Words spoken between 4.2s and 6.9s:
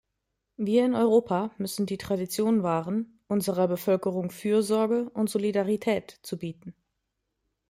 Fürsorge und Solidarität zu bieten.